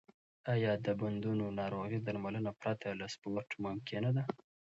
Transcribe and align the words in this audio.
آیا 0.53 0.73
د 0.85 0.87
بندونو 0.99 1.45
ناروغي 1.59 1.99
درملنه 2.07 2.51
پرته 2.61 2.87
له 2.99 3.05
سپورت 3.13 3.49
ممکنه 3.65 4.09
ده؟ 4.17 4.23